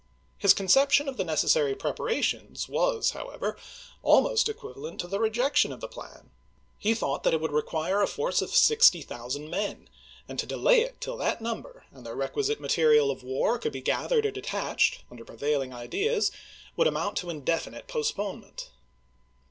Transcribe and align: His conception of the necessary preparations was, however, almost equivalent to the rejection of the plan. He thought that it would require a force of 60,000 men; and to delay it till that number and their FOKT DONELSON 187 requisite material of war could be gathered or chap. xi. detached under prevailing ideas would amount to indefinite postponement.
His 0.39 0.55
conception 0.55 1.07
of 1.07 1.17
the 1.17 1.23
necessary 1.23 1.75
preparations 1.75 2.67
was, 2.67 3.11
however, 3.11 3.55
almost 4.01 4.49
equivalent 4.49 4.99
to 5.01 5.07
the 5.07 5.19
rejection 5.19 5.71
of 5.71 5.79
the 5.79 5.87
plan. 5.87 6.31
He 6.79 6.95
thought 6.95 7.21
that 7.21 7.35
it 7.35 7.39
would 7.39 7.51
require 7.51 8.01
a 8.01 8.07
force 8.07 8.41
of 8.41 8.49
60,000 8.49 9.47
men; 9.47 9.89
and 10.27 10.39
to 10.39 10.47
delay 10.47 10.81
it 10.81 10.99
till 11.01 11.17
that 11.17 11.39
number 11.39 11.85
and 11.91 12.03
their 12.03 12.15
FOKT 12.15 12.33
DONELSON 12.33 12.55
187 12.57 12.57
requisite 12.57 12.59
material 12.61 13.11
of 13.11 13.23
war 13.23 13.59
could 13.59 13.71
be 13.71 13.81
gathered 13.83 14.25
or 14.25 14.31
chap. 14.31 14.39
xi. 14.39 14.41
detached 14.95 15.03
under 15.11 15.23
prevailing 15.23 15.71
ideas 15.71 16.31
would 16.75 16.87
amount 16.87 17.15
to 17.17 17.29
indefinite 17.29 17.87
postponement. 17.87 18.71